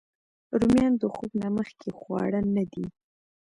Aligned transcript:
رومیان 0.59 0.93
د 1.01 1.03
خوب 1.13 1.31
نه 1.41 1.49
مخکې 1.57 1.89
خواړه 1.99 2.39
نه 2.55 2.63
دي 2.71 2.85